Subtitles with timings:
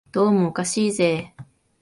[0.11, 1.35] どうもおかしいぜ